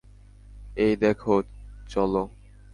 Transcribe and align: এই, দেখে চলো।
এই, 0.75 0.93
দেখে 0.95 1.35
চলো। 1.89 2.23